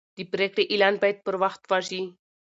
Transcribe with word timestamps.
د 0.17 0.19
پریکړې 0.31 0.63
اعلان 0.71 0.95
باید 1.01 1.17
پر 1.25 1.35
وخت 1.43 1.61
وشي. 1.71 2.01